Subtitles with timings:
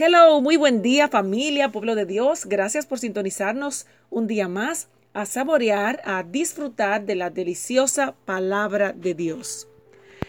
[0.00, 2.46] Hello, muy buen día familia, pueblo de Dios.
[2.46, 9.14] Gracias por sintonizarnos un día más a saborear, a disfrutar de la deliciosa palabra de
[9.14, 9.66] Dios.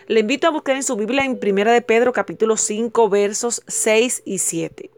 [0.08, 4.24] Le invito a buscar en su Biblia en 1 de Pedro capítulo 5 versos 6
[4.26, 4.90] y 7.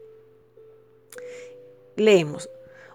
[1.96, 2.48] Leemos.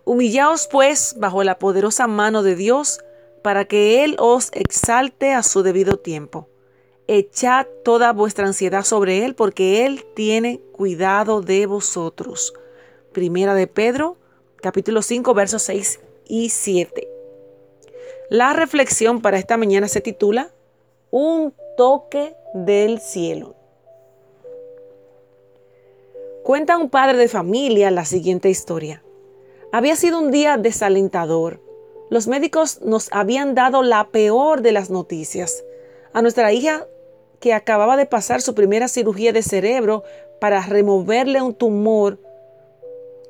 [0.03, 3.01] Humillaos pues bajo la poderosa mano de Dios
[3.43, 6.49] para que Él os exalte a su debido tiempo
[7.09, 12.53] Echad toda vuestra ansiedad sobre Él porque Él tiene cuidado de vosotros.
[13.13, 14.17] Primera de Pedro,
[14.57, 17.07] capítulo 5, versos 6 y 7.
[18.29, 20.51] La reflexión para esta mañana se titula
[21.09, 23.55] Un toque del cielo.
[26.43, 29.01] Cuenta un padre de familia la siguiente historia.
[29.71, 31.61] Había sido un día desalentador.
[32.09, 35.63] Los médicos nos habían dado la peor de las noticias.
[36.11, 36.85] A nuestra hija
[37.39, 40.03] que acababa de pasar su primera cirugía de cerebro
[40.39, 42.19] para removerle un tumor,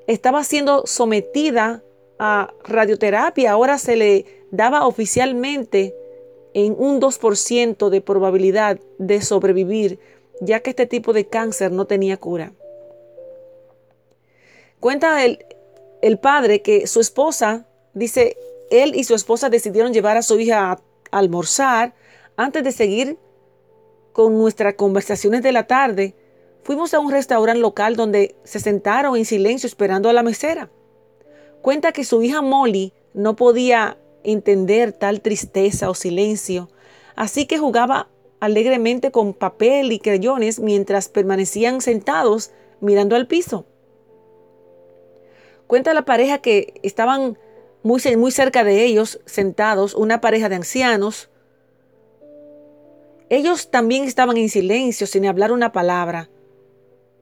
[0.07, 1.83] estaba siendo sometida
[2.19, 3.52] a radioterapia.
[3.52, 5.95] Ahora se le daba oficialmente
[6.53, 10.00] en un 2% de probabilidad de sobrevivir,
[10.41, 12.53] ya que este tipo de cáncer no tenía cura.
[14.80, 15.45] Cuenta el,
[16.02, 18.38] el padre que su esposa, dice,
[18.69, 21.94] él y su esposa decidieron llevar a su hija a almorzar
[22.35, 23.17] antes de seguir
[24.17, 26.15] con nuestras conversaciones de la tarde,
[26.63, 30.71] fuimos a un restaurante local donde se sentaron en silencio esperando a la mesera.
[31.61, 36.67] Cuenta que su hija Molly no podía entender tal tristeza o silencio,
[37.15, 43.67] así que jugaba alegremente con papel y crayones mientras permanecían sentados mirando al piso.
[45.67, 47.38] Cuenta la pareja que estaban
[47.83, 51.29] muy, muy cerca de ellos, sentados, una pareja de ancianos,
[53.30, 56.30] ellos también estaban en silencio, sin hablar una palabra.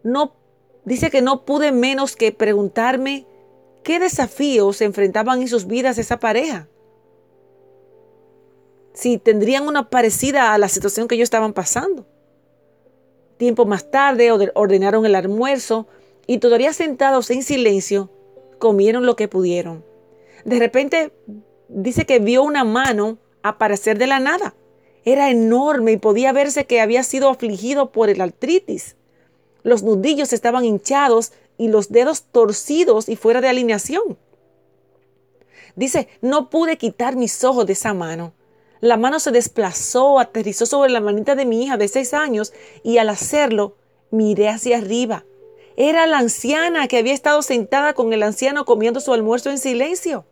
[0.03, 0.35] No,
[0.83, 3.25] dice que no pude menos que preguntarme
[3.83, 6.67] qué desafíos se enfrentaban en sus vidas esa pareja.
[8.93, 12.05] Si tendrían una parecida a la situación que ellos estaban pasando.
[13.37, 15.87] Tiempo más tarde ordenaron el almuerzo
[16.27, 18.09] y todavía sentados en silencio
[18.59, 19.83] comieron lo que pudieron.
[20.45, 21.11] De repente
[21.67, 24.55] dice que vio una mano aparecer de la nada
[25.05, 28.95] era enorme y podía verse que había sido afligido por el artritis.
[29.63, 34.17] Los nudillos estaban hinchados y los dedos torcidos y fuera de alineación.
[35.75, 38.33] Dice, no pude quitar mis ojos de esa mano.
[38.79, 42.97] La mano se desplazó, aterrizó sobre la manita de mi hija de seis años y
[42.97, 43.75] al hacerlo
[44.11, 45.25] miré hacia arriba.
[45.77, 50.25] Era la anciana que había estado sentada con el anciano comiendo su almuerzo en silencio.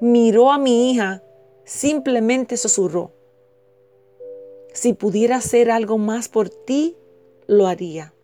[0.00, 1.22] Miró a mi hija,
[1.64, 3.12] simplemente susurró,
[4.72, 6.96] si pudiera hacer algo más por ti,
[7.46, 8.14] lo haría.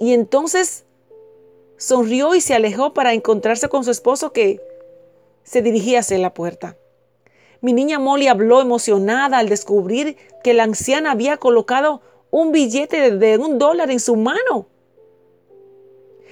[0.00, 0.84] Y entonces
[1.76, 4.60] sonrió y se alejó para encontrarse con su esposo que
[5.42, 6.76] se dirigía hacia la puerta.
[7.60, 13.38] Mi niña Molly habló emocionada al descubrir que la anciana había colocado un billete de
[13.38, 14.66] un dólar en su mano.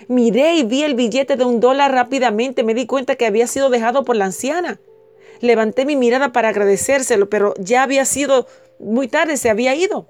[0.09, 2.65] Miré y vi el billete de un dólar rápidamente.
[2.65, 4.81] Me di cuenta que había sido dejado por la anciana.
[5.41, 8.47] Levanté mi mirada para agradecérselo, pero ya había sido
[8.78, 10.09] muy tarde, se había ido.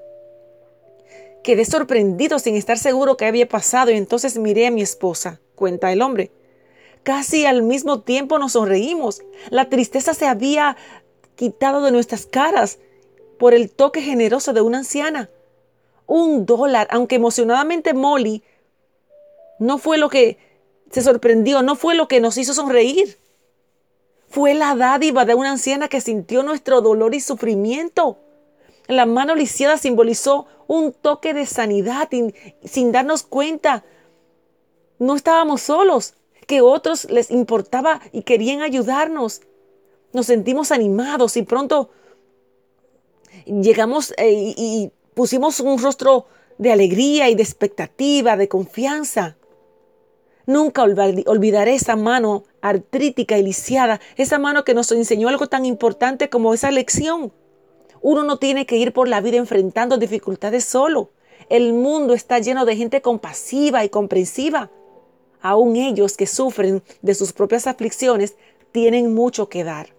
[1.43, 5.91] Quedé sorprendido sin estar seguro qué había pasado y entonces miré a mi esposa, cuenta
[5.93, 6.31] el hombre.
[7.03, 9.23] Casi al mismo tiempo nos sonreímos.
[9.51, 10.77] La tristeza se había
[11.35, 12.79] quitado de nuestras caras
[13.39, 15.31] por el toque generoso de una anciana.
[16.07, 18.45] Un dólar, aunque emocionadamente Molly
[19.59, 20.39] no fue lo que
[20.91, 23.19] se sorprendió, no fue lo que nos hizo sonreír.
[24.33, 28.17] Fue la dádiva de una anciana que sintió nuestro dolor y sufrimiento.
[28.89, 32.09] La mano lisiada simbolizó un toque de sanidad
[32.65, 33.85] sin darnos cuenta.
[34.99, 36.15] No estábamos solos,
[36.47, 39.43] que otros les importaba y querían ayudarnos.
[40.15, 41.91] Nos sentimos animados y pronto
[43.45, 46.25] llegamos eh, y pusimos un rostro
[46.57, 49.37] de alegría y de expectativa, de confianza.
[50.47, 56.29] Nunca olvidaré esa mano artrítica y lisiada, esa mano que nos enseñó algo tan importante
[56.29, 57.33] como esa lección.
[58.01, 61.11] Uno no tiene que ir por la vida enfrentando dificultades solo.
[61.49, 64.71] El mundo está lleno de gente compasiva y comprensiva.
[65.41, 68.37] Aún ellos que sufren de sus propias aflicciones
[68.73, 69.95] tienen mucho que dar.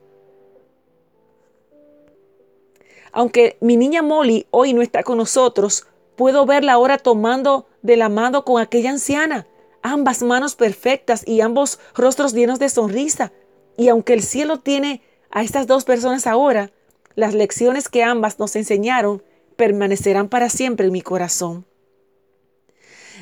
[3.13, 5.85] Aunque mi niña Molly hoy no está con nosotros,
[6.15, 9.47] puedo verla ahora tomando de la mano con aquella anciana
[9.83, 13.31] ambas manos perfectas y ambos rostros llenos de sonrisa.
[13.77, 16.71] Y aunque el cielo tiene a estas dos personas ahora,
[17.15, 19.21] las lecciones que ambas nos enseñaron
[19.55, 21.65] permanecerán para siempre en mi corazón.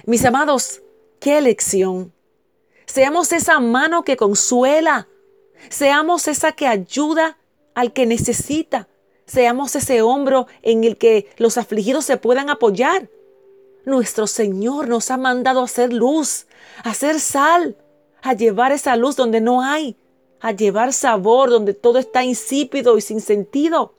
[0.05, 0.81] Mis amados,
[1.19, 2.13] qué elección.
[2.85, 5.07] Seamos esa mano que consuela.
[5.69, 7.37] Seamos esa que ayuda
[7.75, 8.87] al que necesita.
[9.25, 13.09] Seamos ese hombro en el que los afligidos se puedan apoyar.
[13.85, 16.45] Nuestro Señor nos ha mandado a hacer luz,
[16.83, 17.75] a hacer sal,
[18.21, 19.97] a llevar esa luz donde no hay,
[20.39, 23.95] a llevar sabor donde todo está insípido y sin sentido.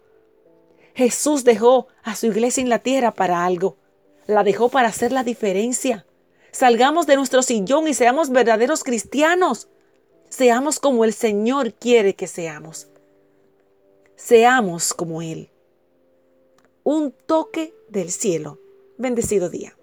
[0.94, 3.76] Jesús dejó a su iglesia en la tierra para algo.
[4.26, 6.06] La dejó para hacer la diferencia.
[6.52, 9.68] Salgamos de nuestro sillón y seamos verdaderos cristianos.
[10.28, 12.88] Seamos como el Señor quiere que seamos.
[14.16, 15.50] Seamos como Él.
[16.84, 18.58] Un toque del cielo.
[18.98, 19.74] Bendecido día.